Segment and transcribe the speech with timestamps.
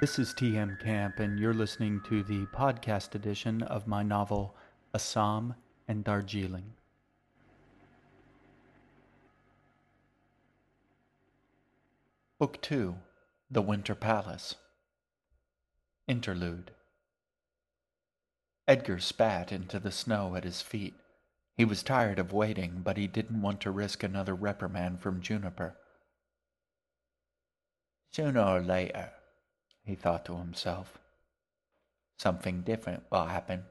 [0.00, 4.56] This is TM Camp, and you're listening to the podcast edition of my novel
[4.94, 5.54] Assam
[5.88, 6.72] and Darjeeling.
[12.38, 12.96] Book 2
[13.50, 14.54] The Winter Palace
[16.08, 16.70] Interlude
[18.66, 20.94] Edgar spat into the snow at his feet.
[21.58, 25.76] He was tired of waiting, but he didn't want to risk another reprimand from Juniper.
[28.12, 29.10] Sooner or later,
[29.84, 30.98] he thought to himself,
[32.18, 33.64] something different will happen.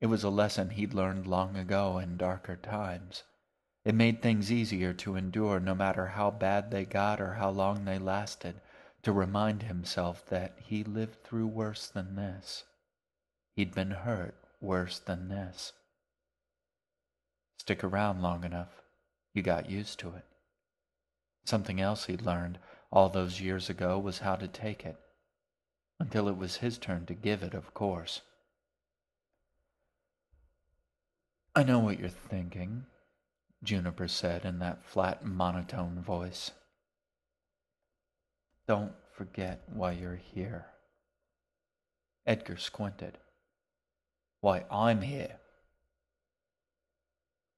[0.00, 3.22] It was a lesson he'd learned long ago in darker times.
[3.84, 7.84] It made things easier to endure no matter how bad they got or how long
[7.84, 8.60] they lasted,
[9.02, 12.64] to remind himself that he lived through worse than this.
[13.54, 15.72] He'd been hurt worse than this.
[17.58, 18.82] Stick around long enough,
[19.34, 20.24] you got used to it.
[21.44, 22.58] Something else he'd learned
[22.92, 24.96] all those years ago was how to take it,
[25.98, 28.20] until it was his turn to give it, of course.
[31.54, 32.84] I know what you're thinking,
[33.62, 36.50] Juniper said in that flat monotone voice.
[38.68, 40.66] Don't forget why you're here.
[42.26, 43.18] Edgar squinted.
[44.40, 45.38] Why I'm here.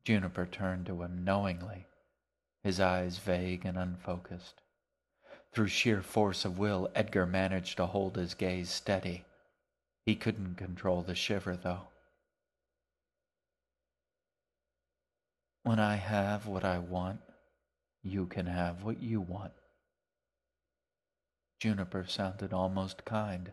[0.05, 1.87] Juniper turned to him knowingly,
[2.63, 4.61] his eyes vague and unfocused.
[5.55, 9.25] Through sheer force of will, Edgar managed to hold his gaze steady.
[10.05, 11.89] He couldn't control the shiver, though.
[15.63, 17.21] When I have what I want,
[18.03, 19.53] you can have what you want.
[21.61, 23.53] Juniper sounded almost kind.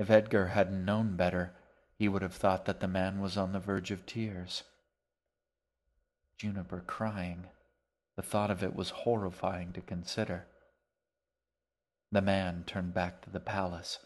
[0.00, 1.52] If Edgar hadn't known better,
[1.96, 4.64] he would have thought that the man was on the verge of tears.
[6.38, 7.46] Juniper crying.
[8.16, 10.46] The thought of it was horrifying to consider.
[12.14, 13.98] The man turned back to the palace.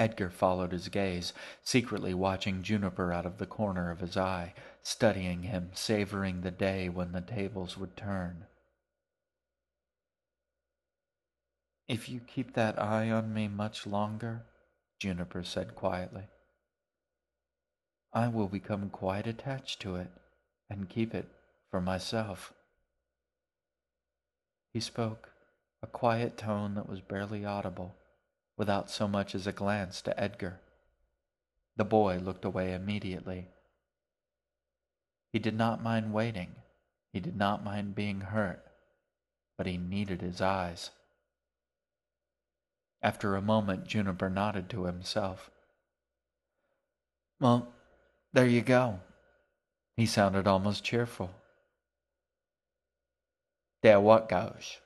[0.00, 1.32] Edgar followed his gaze,
[1.62, 6.88] secretly watching Juniper out of the corner of his eye, studying him, savoring the day
[6.88, 8.46] when the tables would turn.
[11.86, 14.46] If you keep that eye on me much longer,
[14.98, 16.24] Juniper said quietly,
[18.12, 20.10] I will become quite attached to it
[20.68, 21.28] and keep it
[21.70, 22.52] for myself.
[24.72, 25.31] He spoke,
[25.82, 27.94] a quiet tone that was barely audible
[28.56, 30.60] without so much as a glance to Edgar.
[31.76, 33.48] The boy looked away immediately.
[35.32, 36.54] He did not mind waiting.
[37.12, 38.62] He did not mind being hurt,
[39.56, 40.90] but he needed his eyes.
[43.02, 45.50] After a moment, Juniper nodded to himself.
[47.40, 47.72] Well,
[48.32, 49.00] there you go.
[49.96, 51.30] He sounded almost cheerful.
[53.82, 54.78] There what goes?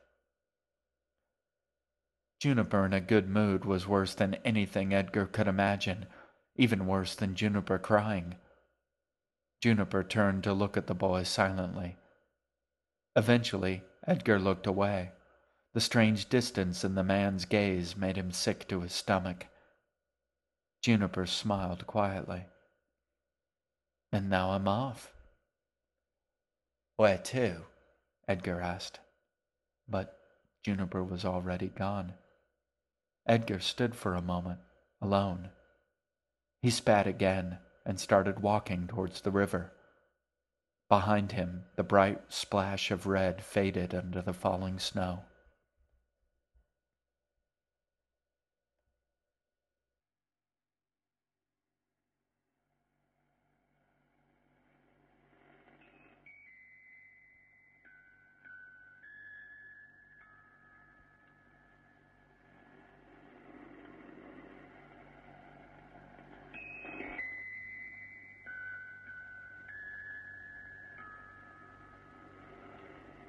[2.38, 6.06] Juniper in a good mood was worse than anything Edgar could imagine,
[6.56, 8.36] even worse than Juniper crying.
[9.62, 11.96] Juniper turned to look at the boy silently.
[13.16, 15.12] Eventually, Edgar looked away.
[15.72, 19.46] The strange distance in the man's gaze made him sick to his stomach.
[20.82, 22.44] Juniper smiled quietly.
[24.12, 25.12] And now I'm off.
[26.96, 27.62] Where to?
[28.28, 29.00] Edgar asked.
[29.88, 30.18] But
[30.62, 32.12] Juniper was already gone.
[33.26, 34.60] Edgar stood for a moment,
[35.00, 35.50] alone.
[36.62, 39.72] He spat again and started walking towards the river.
[40.88, 45.24] Behind him, the bright splash of red faded under the falling snow.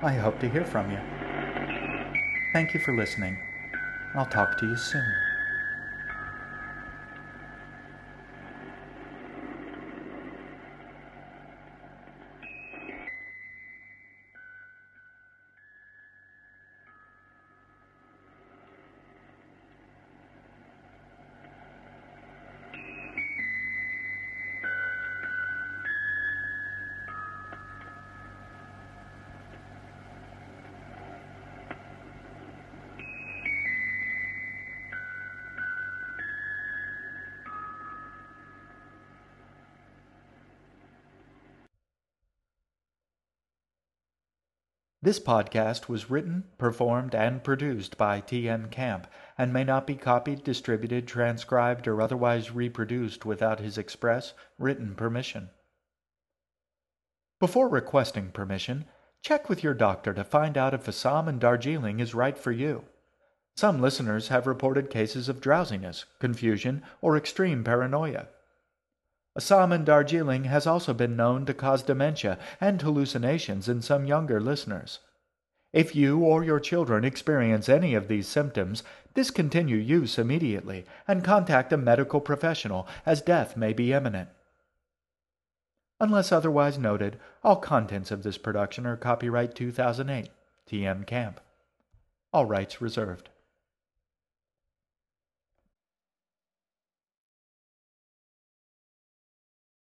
[0.00, 1.00] I hope to hear from you.
[2.54, 3.36] Thank you for listening.
[4.14, 5.27] I'll talk to you soon.
[45.00, 48.68] This podcast was written, performed, and produced by T.M.
[48.68, 49.06] Camp
[49.36, 55.50] and may not be copied, distributed, transcribed, or otherwise reproduced without his express written permission.
[57.38, 58.86] Before requesting permission,
[59.22, 62.84] check with your doctor to find out if Assam and Darjeeling is right for you.
[63.56, 68.26] Some listeners have reported cases of drowsiness, confusion, or extreme paranoia.
[69.38, 74.98] And Darjeeling has also been known to cause dementia and hallucinations in some younger listeners.
[75.72, 78.82] If you or your children experience any of these symptoms,
[79.14, 84.30] discontinue use immediately and contact a medical professional as death may be imminent.
[86.00, 90.30] Unless otherwise noted, all contents of this production are copyright 2008,
[90.68, 91.40] TM Camp.
[92.32, 93.28] All rights reserved.